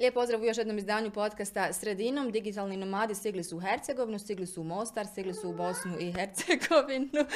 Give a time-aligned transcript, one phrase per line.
[0.00, 2.30] Lijep pozdrav u još jednom izdanju podcasta Sredinom.
[2.30, 6.12] Digitalni nomadi stigli su u Hercegovinu, stigli su u Mostar, stigli su u Bosnu i
[6.12, 7.10] Hercegovinu.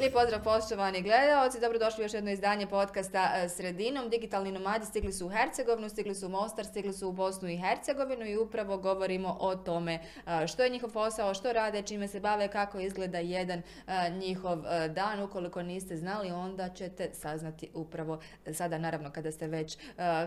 [0.00, 4.08] Lijep pozdrav poštovani gledalci, dobrodošli u još jedno izdanje podcasta e, Sredinom.
[4.08, 7.56] Digitalni nomadi stigli su u Hercegovinu, stigli su u Mostar, stigli su u Bosnu i
[7.56, 12.20] Hercegovinu i upravo govorimo o tome e, što je njihov posao, što rade, čime se
[12.20, 14.58] bave, kako izgleda jedan e, njihov
[14.94, 15.22] dan.
[15.22, 18.20] Ukoliko niste znali, onda ćete saznati upravo
[18.52, 19.78] sada, naravno kada ste već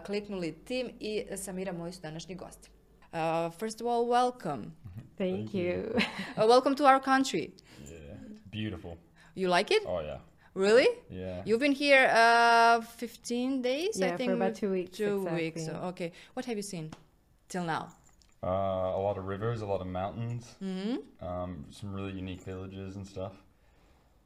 [0.05, 2.70] kliknuli tim i Samira, moji su današnji gosti.
[3.14, 4.64] Uh, first of all, welcome.
[5.17, 5.95] Thank, you.
[5.95, 7.50] uh, welcome to our country.
[7.86, 8.17] Yeah,
[8.52, 9.12] beautiful.
[9.36, 9.84] You like it?
[9.86, 10.18] Oh yeah.
[10.55, 10.88] Really?
[11.10, 11.42] Yeah.
[11.46, 14.30] You've been here uh, 15 days, yeah, I think.
[14.30, 14.98] for about two weeks.
[14.98, 15.44] Two exactly.
[15.44, 15.68] weeks.
[15.70, 16.12] Okay.
[16.36, 16.92] What have you seen
[17.50, 17.90] till now?
[18.44, 18.48] Uh,
[19.00, 23.08] a lot of rivers, a lot of mountains, hmm um, some really unique villages and
[23.08, 23.32] stuff.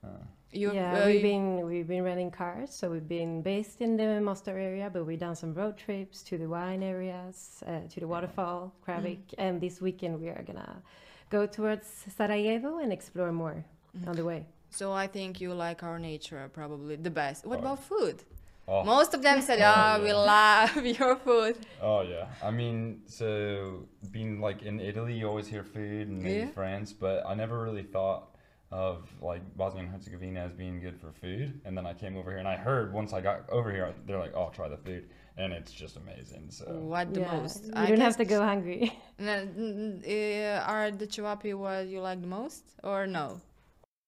[0.04, 0.08] Uh,
[0.52, 4.20] You, yeah, uh, we've been we've been renting cars, so we've been based in the
[4.22, 7.36] Mostar area, but we've done some road trips to the wine areas,
[7.68, 10.82] uh, to the waterfall, Kravik, and this weekend we are gonna
[11.30, 13.64] go towards Sarajevo and explore more
[13.96, 14.10] Mm-hmm.
[14.10, 14.46] on the way.
[14.70, 17.46] So I think you like our nature probably the best.
[17.46, 17.62] What Oh.
[17.62, 18.24] about food?
[18.68, 22.26] oh, Most of them said, Oh, "Oh, we love your food." oh yeah.
[22.44, 26.52] I mean, so being like in Italy, you always hear food and maybe Yeah.
[26.60, 28.24] France, but I never really thought
[28.70, 31.62] of like Bosnia and Herzegovina as being good for food.
[31.66, 34.20] And then I came over here and I heard once I got over here, they're
[34.20, 35.04] like, "Oh, try the food,"
[35.38, 36.44] and it's just amazing.
[36.50, 37.64] So What the yeah, most?
[37.66, 38.82] you I don't have to go hungry.
[39.20, 43.40] No, n- n- uh, are the ćevapi what you like the most, or no?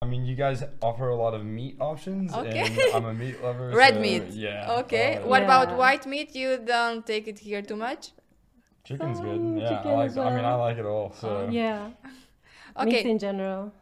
[0.01, 2.59] I mean, you guys offer a lot of meat options, Okay.
[2.59, 3.69] and I'm a meat lover.
[3.83, 4.23] Red so, meat.
[4.31, 4.77] Yeah.
[4.79, 5.19] Okay.
[5.21, 6.33] oh, What about white meat?
[6.35, 8.11] You don't take it here too much.
[8.85, 9.41] Chicken's good.
[9.61, 10.09] Yeah, chicken I like.
[10.11, 11.11] as I mean, I like it all.
[11.19, 11.89] So yeah,
[12.77, 13.03] Okay.
[13.03, 13.73] meat in general.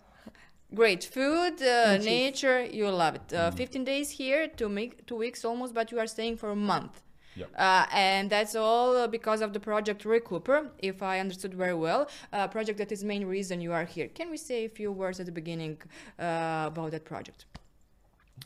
[0.74, 3.32] Great food, uh, nature, you love it.
[3.34, 3.54] Uh, Mm.
[3.56, 7.04] 15 days here, two, make, two weeks almost, but you are staying for a month.
[7.38, 7.50] Yep.
[7.56, 12.10] Uh, and that's all uh, because of the project Recooper, if I understood very well.
[12.34, 14.08] A project that is main reason you are here.
[14.08, 15.78] Can we say a few words at the beginning
[16.20, 17.46] uh, about that project?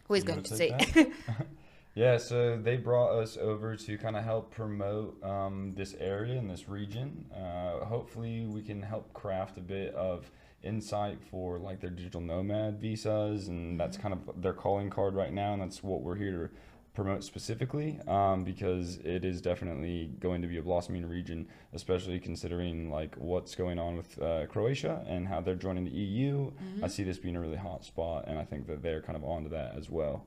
[0.07, 1.11] Who is You going wanna say?
[1.95, 6.49] yeah, so they brought us over to kind of help promote um, this area and
[6.49, 7.25] this region.
[7.33, 10.29] Uh, hopefully, we can help craft a bit of
[10.63, 15.33] insight for like their digital nomad visas, and that's kind of their calling card right
[15.33, 16.49] now, and that's what we're here to
[16.93, 22.91] promote specifically um, because it is definitely going to be a blossoming region, especially considering
[22.91, 26.51] like what's going on with uh, Croatia and how they're joining the EU.
[26.83, 29.23] I see this being a really hot spot, and I think that they're kind of
[29.23, 30.25] onto that as well.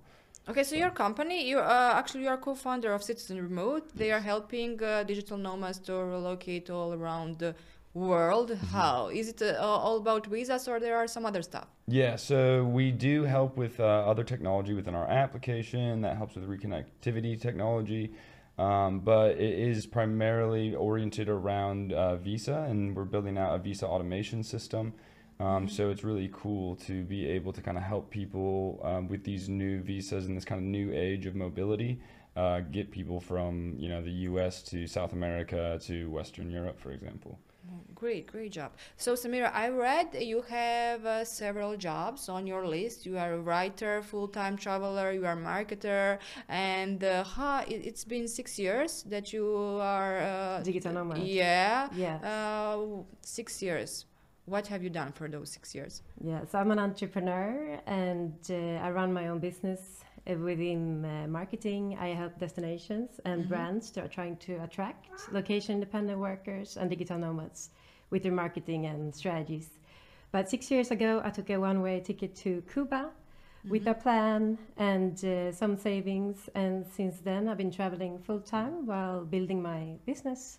[0.48, 3.90] Okay, so your company, you uh, actually you are co-founder of Citizen Remote.
[3.94, 4.16] They Yes.
[4.18, 7.54] are helping uh, digital nomads to relocate all around the
[7.94, 8.50] world.
[8.50, 8.66] Mm-hmm.
[8.66, 11.68] How is it uh, all about visas, or there are some other stuff?
[11.86, 16.48] Yeah, so we do help with uh, other technology within our application that helps with
[16.48, 18.12] reconnectivity technology.
[18.56, 23.86] Um, but it is primarily oriented around uh, Visa, and we're building out a Visa
[23.86, 24.94] automation system.
[25.40, 29.24] Um, so it's really cool to be able to kind of help people um, with
[29.24, 32.00] these new visas in this kind of new age of mobility,
[32.36, 34.62] uh, get people from you know the U.S.
[34.62, 37.40] to South America to Western Europe, for example.
[37.94, 38.72] Great, great job.
[38.96, 43.06] So Samira, I read you have uh, several jobs on your list.
[43.06, 48.04] You are a writer, full-time traveler, you are a marketer, and uh, huh, it, it's
[48.04, 49.46] been six years that you
[49.80, 51.18] are uh, Digital nomad.
[51.18, 52.16] Yeah, Yeah.
[52.18, 54.04] uh, six years.
[54.46, 56.02] What have you done for those six years?
[56.22, 61.96] Yeah, so I'm an entrepreneur and uh, I run my own business within uh, marketing.
[62.00, 63.48] I help destinations and Mhm.
[63.48, 67.70] brands to are trying to attract location independent workers and digital nomads
[68.10, 69.70] with their marketing and strategies.
[70.32, 73.10] But six years ago, I took a one way ticket to Cuba
[73.68, 76.48] with a plan and uh, some savings.
[76.54, 80.58] And since then, I've been traveling full time while building my business.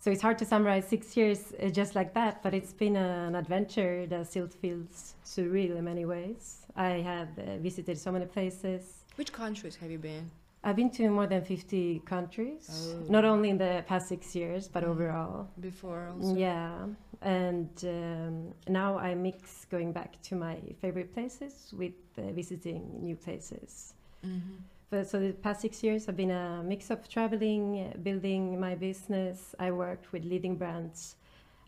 [0.00, 3.34] So it's hard to summarize six years uh, just like that, but it's been an
[3.34, 6.63] adventure that still feels surreal in many ways.
[6.76, 9.04] I have uh, visited so many places.
[9.16, 10.30] Which countries have you been?
[10.64, 13.04] I've been to more than 50 countries, Oh.
[13.12, 14.88] not only in the past six years, but Mm.
[14.88, 15.48] overall.
[15.60, 16.34] Before also?
[16.34, 16.86] Yeah,
[17.20, 23.14] and um, now I mix going back to my favorite places with uh, visiting new
[23.16, 23.94] places.
[24.24, 24.58] Mhm.
[24.90, 29.54] But so the past six years have been a mix of traveling, building my business.
[29.58, 31.16] I worked with leading brands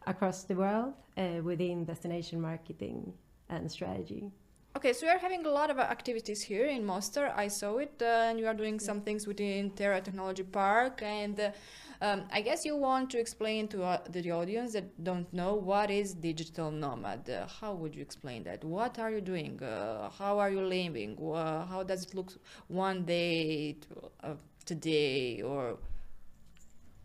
[0.06, 3.12] across the world uh, within destination marketing
[3.48, 4.30] and strategy.
[4.76, 7.32] Okay, so you are having a lot of activities here in Mostar.
[7.34, 11.02] I saw it, uh, and you are doing some things within Terra Technology Park.
[11.02, 11.50] And uh,
[12.02, 15.90] Um, I guess you want to explain to uh, the audience that don't know what
[15.90, 17.22] is digital nomad.
[17.30, 18.62] Uh, how would you explain that?
[18.64, 19.62] What are you doing?
[19.62, 21.16] Uh, how are you living?
[21.18, 22.30] Uh, how does it look
[22.68, 23.94] one day to,
[24.28, 24.36] uh,
[24.66, 25.78] today or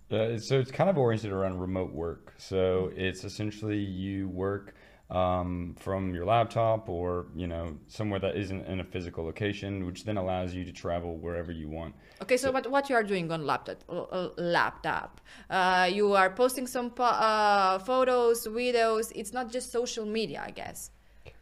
[0.09, 2.33] so it's kind of oriented around remote work.
[2.37, 4.75] So it's essentially you work
[5.11, 10.05] um, from your laptop or you know somewhere that isn't in a physical location, which
[10.05, 11.93] then allows you to travel wherever you want.
[12.21, 13.83] Okay, so what, what you are doing on laptop?
[13.89, 19.11] Uh, laptop, uh, you are posting some po- uh, photos, videos.
[19.13, 20.91] It's not just social media, I guess.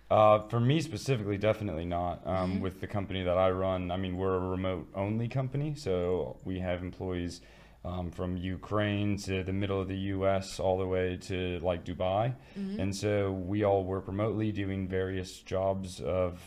[0.10, 2.26] Uh, for me specifically, definitely not.
[2.26, 6.38] Um, With the company that I run, I mean, we're a remote only company, so
[6.44, 7.42] we have employees
[7.86, 10.60] um, from Ukraine to the middle of the U.S.
[10.60, 16.02] all the way to like Dubai, and so we all work remotely doing various jobs
[16.02, 16.40] of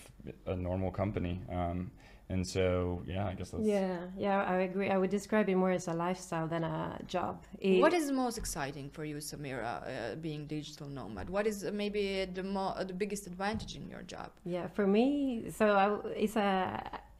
[0.46, 1.40] a normal company.
[1.50, 1.90] Um,
[2.29, 4.88] and so, yeah, I guess that's Yeah, yeah, I agree.
[4.88, 7.44] I would describe it more as a lifestyle than a job.
[7.58, 11.28] It- What is most exciting for you, Samira, uh, being digital nomad?
[11.28, 14.31] What is uh, maybe the mo- uh, the biggest advantage in your job?
[14.46, 16.49] Yeah, for me, so I w it's a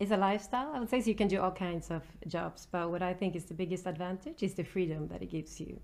[0.03, 0.73] it's a lifestyle.
[0.75, 3.37] I would say so you can do all kinds of jobs, but what I think
[3.37, 5.79] is the biggest advantage is the freedom that it gives you.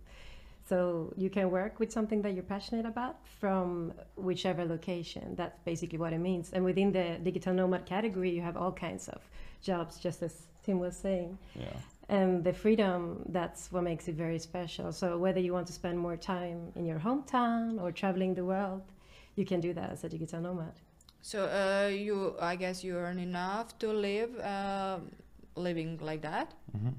[0.68, 5.36] So you can work with something that you're passionate about from whichever location.
[5.36, 6.50] That's basically what it means.
[6.52, 9.20] And within the digital nomad category, you have all kinds of
[9.62, 10.34] jobs, just as
[10.64, 11.38] Tim was saying.
[11.54, 11.78] yeah.
[12.10, 14.92] And the freedom, that's what makes it very special.
[14.92, 18.82] So whether you want to spend more time in your hometown or traveling the world,
[19.36, 20.72] you can do that as a digital nomad.
[21.20, 24.98] So uh, you, I guess, you earn enough to live, uh,
[25.56, 26.54] living like that.
[26.76, 26.94] Mhm.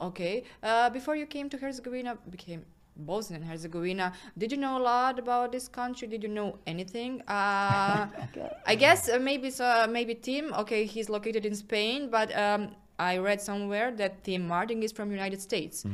[0.00, 0.44] Okay.
[0.62, 2.64] Uh, before you came to Herzegovina, became
[2.96, 4.12] Bosnia and Herzegovina.
[4.36, 6.08] Did you know a lot about this country?
[6.08, 7.20] Did you know anything?
[7.28, 8.06] Uh,
[8.66, 10.52] I guess uh, maybe so, maybe Tim.
[10.54, 15.10] Okay, he's located in Spain, but um, I read somewhere that Tim Martin is from
[15.12, 15.84] United States,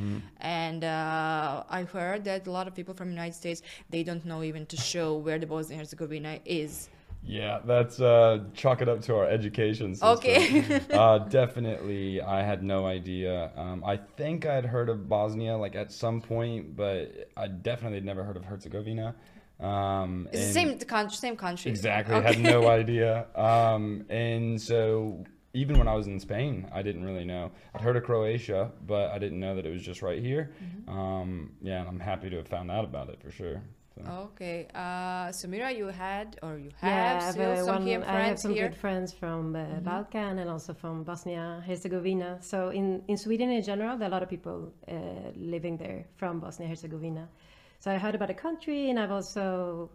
[0.41, 4.43] and uh, I heard that a lot of people from United States they don't know
[4.43, 6.89] even to show where the Bosnia and Herzegovina is.
[7.27, 10.09] Yeah, that's uh, chalk it up to our education system.
[10.11, 10.81] Okay.
[10.91, 13.51] uh, definitely, I had no idea.
[13.57, 17.97] Um, I think I had heard of Bosnia like at some point, but I definitely
[17.99, 19.15] had never heard of Herzegovina.
[19.61, 21.71] Um, It's the same country, same country.
[21.71, 22.35] Exactly, Okay.
[22.35, 23.27] had no idea.
[23.35, 25.25] Um, and so
[25.55, 27.53] even when I was in Spain, I didn't really know.
[27.75, 30.51] I'd heard of Croatia, but I didn't know that it was just right here.
[30.63, 30.99] Mm-hmm.
[30.99, 33.63] Um, yeah, and I'm happy to have found out about it for sure.
[33.97, 34.03] So.
[34.33, 34.67] Okay.
[34.75, 38.39] Uh, Samira, you had or you have I have, still some one- here I have
[38.41, 38.69] some here.
[38.69, 42.39] good friends from uh, Balkan and also from Bosnia Herzegovina.
[42.41, 44.93] So in, in Sweden in general, there are a lot of people uh,
[45.37, 47.29] living there from Bosnia Herzegovina.
[47.79, 49.91] So I heard about the country, and I've also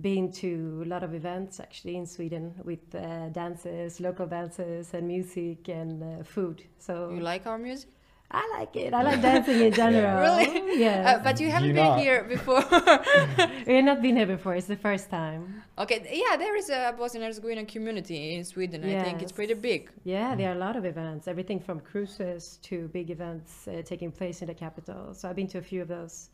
[0.00, 5.06] been to a lot of events actually in Sweden with uh, dances, local dances, and
[5.06, 6.64] music and uh, food.
[6.78, 7.90] So You like our music?
[8.34, 8.94] I like it.
[8.94, 10.20] I like dancing in general.
[10.20, 10.80] Really?
[10.80, 11.16] Yeah.
[11.16, 12.00] Uh, but you haven't You been not.
[12.00, 12.64] here before.
[13.66, 14.54] we have not been here before.
[14.54, 15.62] It's the first time.
[15.78, 15.98] okay.
[16.10, 18.82] Yeah, there is a Bosnian Herzegovina community in Sweden.
[18.84, 19.90] I think it's pretty big.
[20.04, 24.10] Yeah, there are a lot of events, everything from cruises to big events uh, taking
[24.10, 25.12] place in the capital.
[25.14, 26.30] So I've been to a few of those.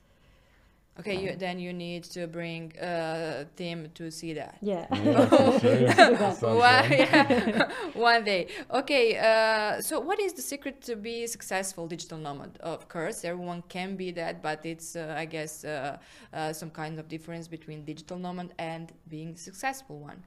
[1.01, 4.57] Okay, you, then you need to bring uh, Tim to see that.
[4.61, 4.87] Yeah.
[4.93, 6.57] Yeah, sure.
[6.57, 8.49] One, yeah, one day.
[8.71, 12.59] Okay, uh, so what is the secret to be a successful digital nomad?
[12.61, 15.99] Of course, everyone can be that, but it's, uh, I guess, uh,
[16.33, 20.25] uh, some kind of difference between digital nomad and being successful one.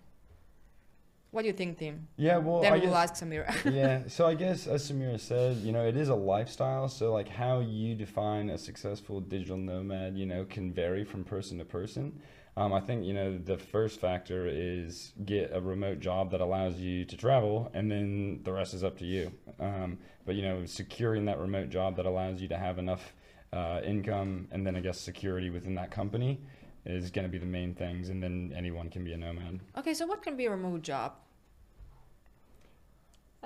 [1.31, 2.09] What do you think, Tim?
[2.17, 3.73] Yeah, well, then I we'll guess, ask Samira.
[3.73, 6.89] yeah, so I guess as Samira said, you know, it is a lifestyle.
[6.89, 11.57] So like how you define a successful digital nomad, you know, can vary from person
[11.59, 12.19] to person.
[12.57, 16.75] Um, I think you know the first factor is get a remote job that allows
[16.75, 19.31] you to travel, and then the rest is up to you.
[19.57, 23.13] Um, but you know, securing that remote job that allows you to have enough
[23.53, 26.41] uh, income, and then I guess security within that company
[26.85, 29.59] is going to be the main things, and then anyone can be a nomad.
[29.77, 31.13] okay, so what can be a remote job?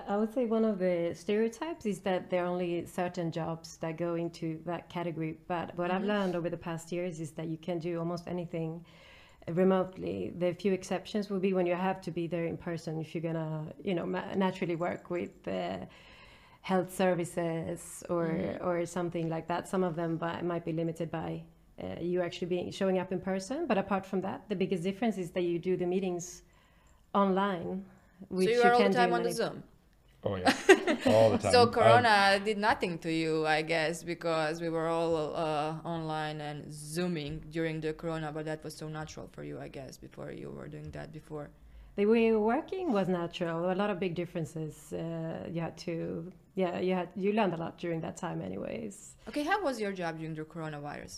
[0.08, 3.98] I would say one of the stereotypes is that there are only certain jobs that
[3.98, 5.38] go into that category.
[5.48, 8.86] But what I've learned over the past years is that you can do almost anything
[9.48, 10.34] remotely.
[10.38, 13.22] The few exceptions will be when you have to be there in person if you're
[13.22, 15.78] gonna, you know, ma- naturally work with uh,
[16.62, 19.68] health services or or something like that.
[19.70, 21.44] Some of them by, might be limited by
[21.82, 23.66] uh, you actually being showing up in person.
[23.68, 26.42] But apart from that, the biggest difference is that you do the meetings
[27.14, 27.86] online.
[28.30, 29.64] Which so you are all the can do time on the Zoom.
[30.28, 30.54] Oh yeah,
[31.06, 31.52] all the time.
[31.52, 36.42] So I- Corona did nothing to you, I guess, because we were all uh, online
[36.42, 40.32] and zooming during the Corona, but that was so natural for you, I guess, before
[40.32, 41.50] you were doing that before.
[41.98, 43.72] the way of working was natural.
[43.72, 44.92] A lot of big differences.
[44.94, 48.96] Uh, you had to, yeah, you had you learned a lot during that time, anyways.
[49.30, 51.16] Okay, how was your job during the coronavirus?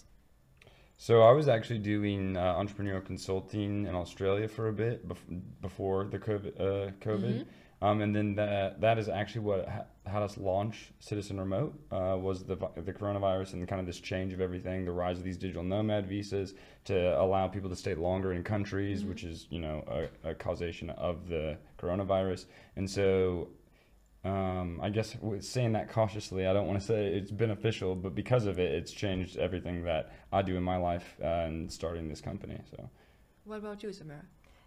[0.97, 6.05] So I was actually doing uh, entrepreneurial consulting in Australia for a bit bef- before
[6.05, 7.21] the COVID, uh, COVID.
[7.21, 7.49] Mm-hmm.
[7.79, 12.17] Um, and then that that is actually what ha- had us launch Citizen Remote uh,
[12.19, 15.37] was the the coronavirus and kind of this change of everything, the rise of these
[15.37, 20.09] digital nomad visas to allow people to stay longer in countries, which is you know
[20.23, 22.45] a, a causation of the coronavirus.
[22.75, 23.49] And so
[24.24, 28.13] um, I guess with saying that cautiously, I don't want to say it's beneficial, but
[28.15, 32.09] because of it, it's changed everything that I do in my life uh, and starting
[32.09, 32.59] this company.
[32.71, 32.89] So
[33.45, 34.25] What about you, Samira?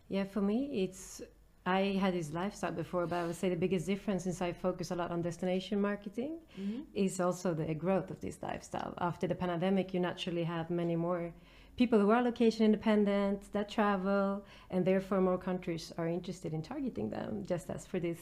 [0.08, 1.20] Yeah, for me, it's
[1.66, 4.90] I had this lifestyle before, but I would say the biggest difference, since I focus
[4.92, 6.80] a lot on destination marketing, Mm-hmm.
[6.94, 8.94] is also the growth of this lifestyle.
[8.98, 11.32] After the pandemic, you naturally have many more
[11.76, 17.10] people who are location independent that travel, and therefore more countries are interested in targeting
[17.10, 18.18] them, just as for this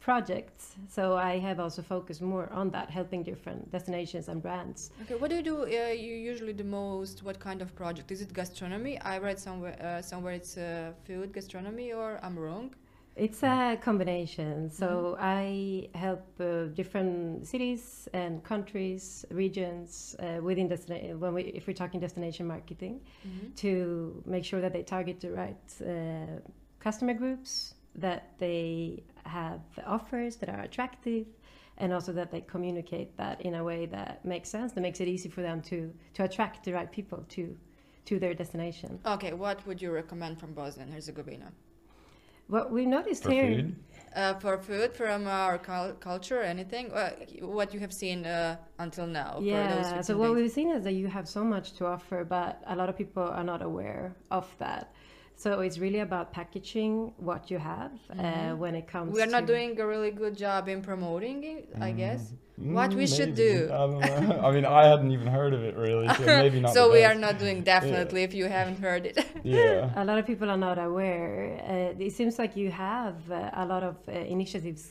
[0.00, 0.62] project.
[0.88, 4.90] So I have also focused more on that, helping different destinations and brands.
[5.02, 5.62] Okay, what do you do?
[5.62, 7.22] Uh, you usually the most.
[7.22, 8.10] What kind of project?
[8.10, 8.98] Is it gastronomy?
[9.00, 12.74] I read somewhere uh, somewhere it's uh, food gastronomy, or I'm wrong.
[13.16, 14.70] It's a combination.
[14.70, 21.18] So I help uh, different cities and countries, regions uh, within destination.
[21.18, 23.54] When we, if we're talking destination marketing, Mm-hmm.
[23.56, 26.38] to make sure that they target the right uh,
[26.78, 31.26] customer groups, that they have offers that are attractive,
[31.78, 35.08] and also that they communicate that in a way that makes sense, that makes it
[35.08, 37.56] easy for them to to attract the right people to
[38.06, 38.98] to their destination.
[39.04, 41.52] Okay, what would you recommend from Bosnia and Herzegovina?
[42.48, 43.56] What we noticed for here.
[43.56, 43.76] food,
[44.16, 46.90] Uh, for food, from our cul- culture, anything?
[46.90, 47.10] Uh,
[47.42, 49.32] what you have seen uh, until now?
[49.34, 49.42] for
[49.74, 52.62] those Yeah, so what we've seen is that you have so much to offer, but
[52.66, 54.94] a lot of people are not aware of that.
[55.42, 56.92] So it's really about packaging
[57.28, 59.06] what you have uh, when it comes.
[59.10, 59.16] Mm-hmm.
[59.18, 62.22] We are not to- doing a really good job in promoting it, I guess.
[62.78, 63.52] What Mm, we should do.
[63.72, 63.84] I.
[64.46, 66.74] I mean, I hadn't even heard of it really, so maybe not.
[66.74, 67.10] so we best.
[67.10, 69.16] are not doing definitely if you haven't heard it.
[69.44, 70.02] Yeah.
[70.02, 71.34] A lot of people are not aware.
[71.72, 74.82] Uh, it seems like you have uh, a lot of uh, initiatives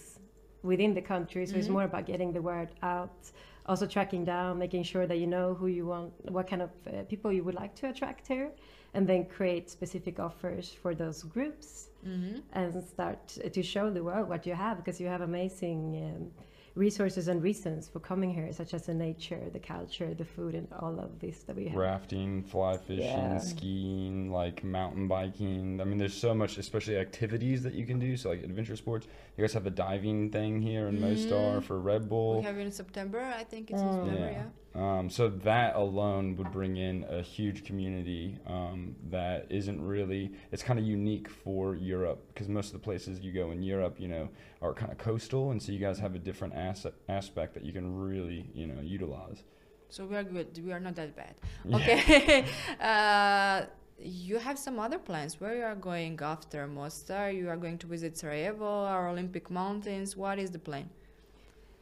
[0.72, 1.60] within the country, so Mm-hmm.
[1.60, 3.20] it's more about getting the word out,
[3.66, 7.04] also tracking down, making sure that you know who you want, what kind of uh,
[7.12, 8.50] people you would like to attract here,
[8.94, 11.90] and then create specific offers for those groups.
[12.08, 12.38] Mm-hmm.
[12.54, 15.80] and start to show the world what you have because you have amazing
[16.16, 16.32] um,
[16.76, 20.68] resources and reasons for coming here, such as the nature, the culture, the food, and
[20.80, 21.76] all of this that we have.
[21.76, 23.40] Rafting, fly fishing, Yeah.
[23.40, 25.82] skiing, like mountain biking.
[25.82, 28.16] I mean, there's so much, especially activities that you can do.
[28.16, 29.08] So, like adventure sports.
[29.36, 31.64] You guys have the diving thing here in Mostar Mhm.
[31.64, 32.42] for Red We Bull.
[32.44, 33.94] have in September, I think it's in Mm.
[33.96, 34.32] September, Yeah.
[34.32, 34.44] yeah.
[34.78, 40.34] Um, so that alone would bring in a huge community um, that isn't really.
[40.52, 43.96] It's kind of unique for Europe because most of the places you go in Europe,
[43.98, 44.30] you know,
[44.62, 47.74] are kind of coastal, and so you guys have a different as- aspect that you
[47.74, 49.44] can really, you know, utilize.
[49.90, 50.48] So we are good.
[50.64, 51.36] We are not that bad.
[51.66, 51.78] Yeah.
[51.78, 52.46] Okay.
[52.80, 53.66] uh,
[54.00, 55.42] you have some other plans.
[55.42, 57.32] Where you are going after Mostar?
[57.32, 60.16] You are going to visit Sarajevo, our Olympic Mountains.
[60.16, 60.88] What is the plan?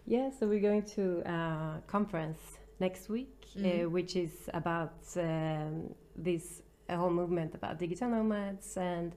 [0.08, 3.86] Yeah, so we're going to a conference next week, Mhm.
[3.86, 9.16] uh, which is about um, this whole movement about digital nomads and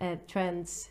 [0.00, 0.88] uh, trends,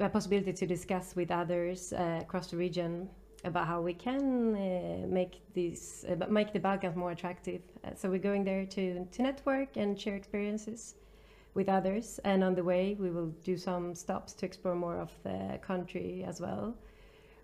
[0.00, 3.08] uh, a possibility to discuss with others uh, across the region
[3.44, 7.62] about how we can uh, make uh, make the Balkans more attractive.
[7.84, 10.94] Uh, so we're going there to to network and share experiences
[11.54, 15.10] with others, and on the way we will do some stops to explore more of
[15.24, 16.76] the country as well.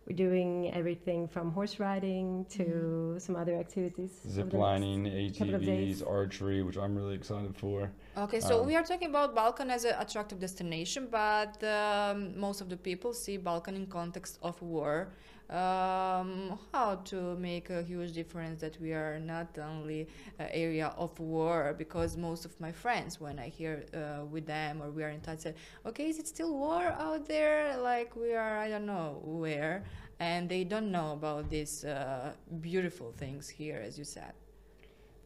[0.06, 4.10] We're doing everything from horse riding to some other activities.
[4.24, 6.02] over Zip the next- lining, couple of days.
[6.02, 7.90] ATVs, archery, which I'm really excited for.
[8.18, 12.60] Okay, so Um, we are talking about Balkan as an attractive destination, but um, most
[12.60, 15.08] of the people see Balkan in context of war.
[15.50, 20.08] Um, how to make a huge difference that we are not only
[20.38, 21.74] an area of war?
[21.76, 25.20] Because most of my friends, when I hear uh, with them or we are in
[25.20, 27.76] touch, say, "Okay, is it still war out there?
[27.76, 29.84] Like we are, I don't know where."
[30.18, 34.32] And they don't know about these uh, beautiful things here, as you said.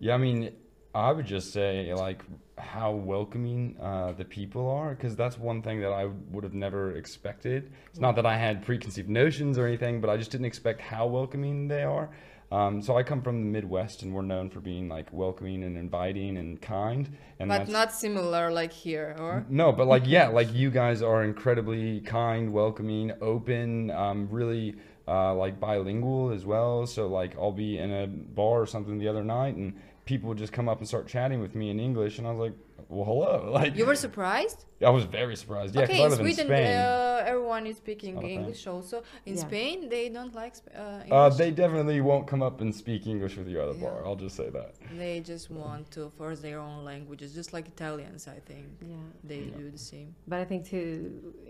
[0.00, 0.52] Yeah, I mean,
[0.94, 2.22] I would just say like
[2.56, 6.96] how welcoming uh, the people are, because that's one thing that I would have never
[6.96, 7.72] expected.
[7.90, 11.06] It's not that I had preconceived notions or anything, but I just didn't expect how
[11.06, 12.10] welcoming they are.
[12.50, 15.76] Um, so I come from the Midwest, and we're known for being like welcoming and
[15.76, 17.14] inviting and kind.
[17.38, 21.22] And but not similar like here, or no, but like yeah, like you guys are
[21.24, 24.76] incredibly kind, welcoming, open, um, really
[25.06, 26.86] uh, like bilingual as well.
[26.86, 29.74] So like I'll be in a bar or something the other night, and
[30.08, 32.40] people would just come up and start chatting with me in English, and I was
[32.40, 32.54] like,
[32.88, 33.50] well, hello.
[33.58, 34.64] Like You were surprised?
[34.84, 35.74] I was very surprised.
[35.74, 36.76] Yeah, 'cause okay, I in live in Sweden, Spain.
[36.76, 38.38] uh, everyone is speaking not a thing.
[38.40, 39.02] English also.
[39.26, 39.40] In Yeah.
[39.48, 41.10] Spain, they don't like sp- uh, English.
[41.12, 43.84] uh, they definitely won't come up and speak English with you at the Yeah.
[43.90, 44.06] bar.
[44.06, 44.70] I'll just say that.
[44.96, 48.66] They just want to force their own languages, just like Italians, I think.
[48.80, 48.96] Yeah.
[49.30, 49.56] They Yeah.
[49.62, 50.14] do the same.
[50.30, 50.80] But I think to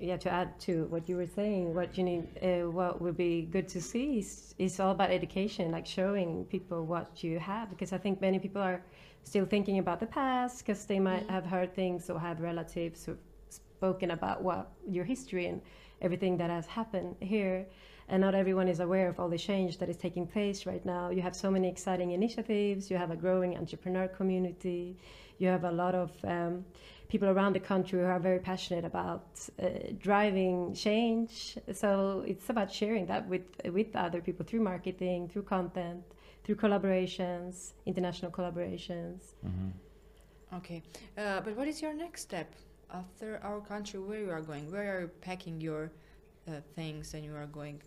[0.09, 3.43] yeah to add to what you were saying, what you need, uh, what would be
[3.57, 7.93] good to see is, is all about education, like showing people what you have, because
[7.93, 8.81] I think many people are
[9.29, 11.31] still thinking about the past because they might Mhm.
[11.37, 14.65] have heard things or had relatives who've spoken about what
[14.97, 15.61] your history and
[16.01, 17.67] everything that has happened here.
[18.11, 21.11] And not everyone is aware of all the change that is taking place right now.
[21.17, 22.91] You have so many exciting initiatives.
[22.91, 24.97] You have a growing entrepreneur community.
[25.41, 26.65] You have a lot of um,
[27.09, 29.25] people around the country who are very passionate about
[29.63, 29.69] uh,
[29.99, 31.59] driving change.
[31.73, 33.47] So it's about sharing that with
[33.79, 36.03] with other people through marketing, through content,
[36.49, 39.21] through collaborations, international collaborations.
[40.55, 40.83] Okay,
[41.19, 42.55] uh, but what is your next step
[42.91, 44.01] after our country?
[44.01, 44.73] Where you are going?
[44.73, 45.93] Where are you packing your
[46.49, 47.83] uh, things and you are going?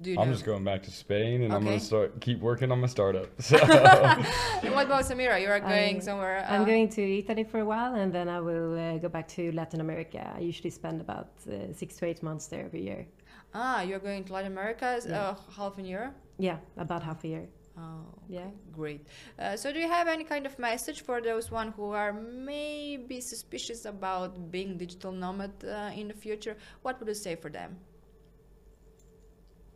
[0.00, 0.34] Do you I'm know?
[0.34, 3.26] just going back to Spain and I'm gonna start keep working on my startup.
[3.42, 5.42] So And what about Samira?
[5.42, 6.46] You are going I'm- somewhere?
[6.48, 9.26] I'm uh, going to Italy for a while and then I will uh, go back
[9.36, 10.22] to Latin America.
[10.36, 13.04] I usually spend about uh, six to eight months there every year.
[13.52, 15.30] Ah, you're going to Latin America, Yeah.
[15.30, 16.14] uh, half a year.
[16.38, 17.48] Yeah, about half a year.
[17.76, 18.50] Oh, Yeah.
[18.72, 19.06] great.
[19.38, 23.20] Uh, so, do you have any kind of message for those one who are maybe
[23.20, 26.56] suspicious about being digital nomad uh, in the future?
[26.82, 27.76] What would you say for them?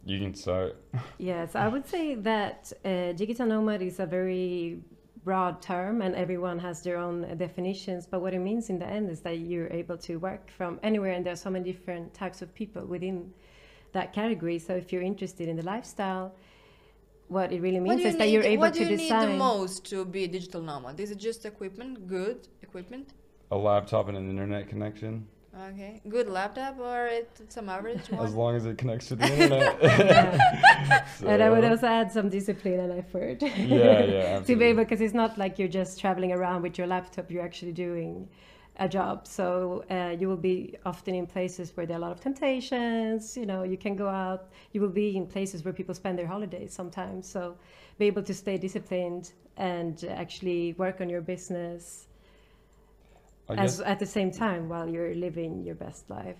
[0.04, 0.76] you can start.
[1.18, 4.80] Yes, I would say that uh, digital nomad is a very
[5.24, 8.06] broad term and everyone has their own uh, definitions.
[8.06, 11.12] But what it means in the end is that you're able to work from anywhere
[11.12, 13.32] and there are so many different types of people within
[13.92, 14.58] that category.
[14.58, 16.34] So if you're interested in the lifestyle,
[17.28, 18.96] what it really means do you is that you're need- able what to do you
[18.96, 19.26] design.
[19.28, 20.98] need the most to be a digital nomad?
[21.00, 22.06] Is it just equipment?
[22.06, 23.08] Good equipment?
[23.50, 25.26] A laptop and an internet connection.
[25.72, 31.04] Okay, good laptop or it's some average As long as it connects to the internet.
[31.26, 33.42] And I would also add some discipline and effort.
[33.42, 36.86] Yeah, yeah, to be able, because it's not like you're just traveling around with your
[36.86, 38.28] laptop, you're actually doing
[38.76, 39.26] a job.
[39.26, 43.36] So uh, you will be often in places where there are a lot of temptations.
[43.36, 46.26] You know, you can go out, you will be in places where people spend their
[46.26, 47.28] holidays sometimes.
[47.28, 47.56] So
[47.98, 52.06] be able to stay disciplined and actually work on your business
[53.54, 56.36] guess as, at the same time while you're living your best life.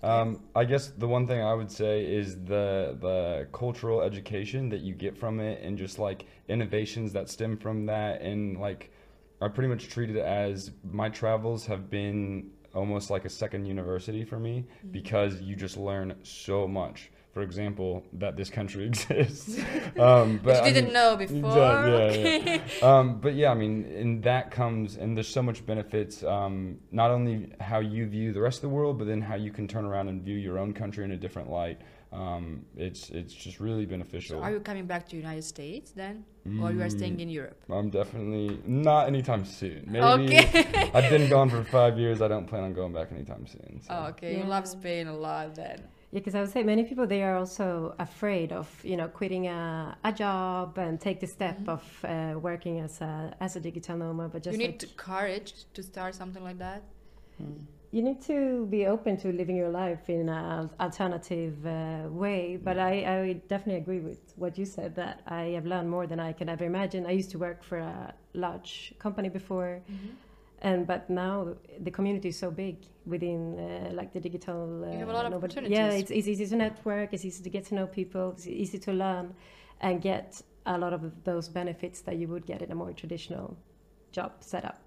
[0.00, 4.80] Um, I guess the one thing I would say is the the cultural education that
[4.80, 8.92] you get from it, and just like innovations that stem from that, and like
[9.40, 14.24] I pretty much treat it as my travels have been almost like a second university
[14.24, 14.90] for me Mm-hmm.
[14.92, 17.10] because you just learn so much.
[17.34, 19.58] For example, that this country exists.
[19.98, 21.56] um, But I you didn't mean- know before.
[21.56, 22.00] yeah, yeah.
[22.10, 22.62] okay.
[22.82, 26.24] um, but yeah, I mean, and that comes, and there's so much benefits.
[26.24, 29.52] Um, not only how you view the rest of the world, but then how you
[29.52, 31.80] can turn around and view your own country in a different light.
[32.12, 34.38] Um, it's it's just really beneficial.
[34.38, 36.24] So are you coming back to United States then,
[36.62, 37.60] or you are staying Mm, in Europe?
[37.68, 39.84] I'm definitely not anytime soon.
[39.86, 40.90] Maybe Okay.
[40.94, 42.22] I've been gone for five years.
[42.22, 43.80] I don't plan on going back anytime soon.
[43.82, 43.88] So.
[43.94, 45.80] Oh, okay, you love Spain a lot then.
[46.10, 49.46] Yeah, because I would say many people they are also afraid of you know quitting
[49.48, 51.68] a, a job and take the step Mhm.
[51.76, 54.32] of uh, working as a as a digital nomad.
[54.32, 56.82] But just you like, need to courage to start something like that.
[57.90, 62.58] You need to be open to living your life in an alternative uh, way.
[62.62, 66.20] But I, I definitely agree with what you said that I have learned more than
[66.20, 67.06] I can ever imagine.
[67.06, 69.80] I used to work for a large company before,
[70.60, 74.84] and but now the community is so big within uh, like the digital.
[74.84, 77.12] Uh, You have a lot of nomad- Yeah, it's, it's easy to network.
[77.14, 78.32] It's easy to get to know people.
[78.32, 79.34] It's easy to learn,
[79.80, 83.56] and get a lot of those benefits that you would get in a more traditional
[84.12, 84.78] job setup.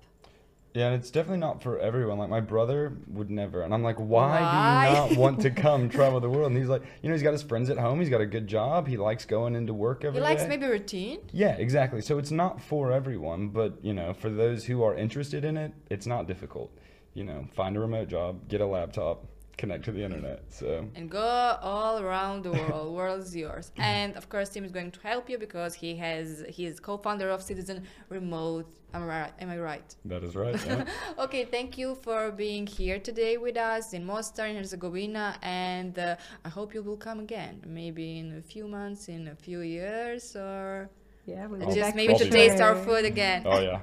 [0.74, 2.18] Yeah, and it's definitely not for everyone.
[2.18, 4.86] Like my brother would never, and I'm like, why, Why?
[4.86, 6.52] do you not want to come travel the world?
[6.52, 8.00] And he's like, you know, he's got his friends at home.
[8.00, 8.88] He's got a good job.
[8.88, 10.24] He likes going into work He every day.
[10.24, 11.20] likes maybe routine.
[11.34, 12.02] Yeah, exactly.
[12.02, 15.74] So it's not for everyone, but you know, for those who are interested in it,
[15.90, 16.72] it's not difficult.
[17.14, 19.26] You know, find a remote job, get a laptop,
[19.62, 20.40] connect to the internet.
[20.60, 21.30] So and go
[21.74, 22.88] all around the world.
[23.00, 23.66] world is yours.
[23.78, 27.28] And of course, Tim is going to help you because he has he is co-founder
[27.36, 27.78] of Citizen
[28.18, 28.68] Remote.
[28.94, 29.34] Am I right?
[29.44, 29.90] Am I right?
[30.12, 30.60] that is right.
[30.66, 30.84] Yeah.
[31.26, 36.16] Okay, thank you for being here today with us in Mostar, in Herzegovina, and uh,
[36.48, 37.56] I hope you will come again.
[37.80, 40.90] Maybe in a few months, in a few years, or
[41.34, 43.40] Yeah, we'll just back maybe to taste our food again.
[43.54, 43.80] oh yeah.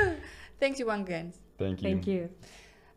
[0.62, 1.26] Thank you once again.
[1.62, 1.86] Thank you.
[1.88, 2.22] Thank you.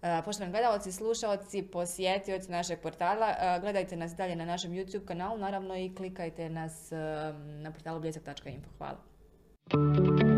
[0.08, 5.38] Uh, poštovani gledalci, slušalci, posjetioci našeg portala, uh, gledajte nas dalje na našem YouTube kanalu,
[5.38, 8.70] naravno i klikajte nas um, na portalu bljesak.info.
[8.78, 10.37] Hvala.